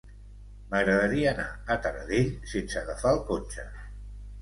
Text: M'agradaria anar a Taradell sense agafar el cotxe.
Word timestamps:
M'agradaria 0.71 1.27
anar 1.33 1.47
a 1.75 1.79
Taradell 1.85 2.35
sense 2.57 2.83
agafar 2.85 3.17
el 3.19 3.25
cotxe. 3.33 3.71